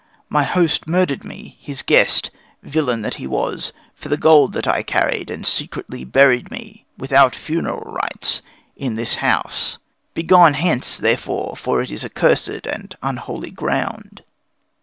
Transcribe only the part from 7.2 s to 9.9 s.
funeral rites, in this house.